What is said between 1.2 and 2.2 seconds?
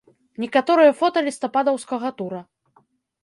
лістападаўскага